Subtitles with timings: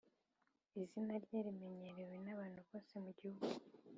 [0.81, 3.45] izina rye rimenyerewe nabantu bose mugihugu.